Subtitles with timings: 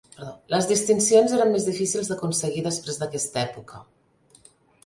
[0.53, 3.87] Les distincions eren més difícils d'aconseguir després d'aquesta època.